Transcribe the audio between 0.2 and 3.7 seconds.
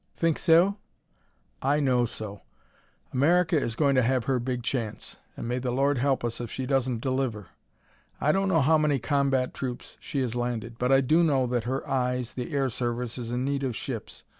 so?" "I know so! America